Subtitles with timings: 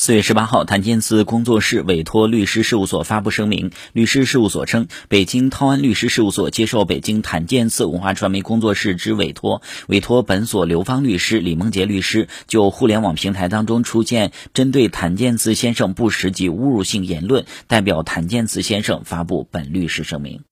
[0.00, 3.72] 四月十八号，谭健次工作室委托律师事务所发布声明。
[3.92, 20.42] 律师事务所称，北京涛安律师事务所接受北京谭健次文化传媒工作室之委托，委托本所刘芳律师、李梦洁律师就互联网平台当中出现针对谭健次先生不实及侮辱性言论，代表谭健次先生发布本律师声明。